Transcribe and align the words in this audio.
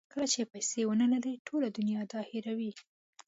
کله 0.13 0.27
چې 0.33 0.49
پیسې 0.53 0.81
ونلرئ 0.85 1.35
ټوله 1.47 1.67
دنیا 1.77 2.01
دا 2.11 2.21
هیروي. 2.29 2.71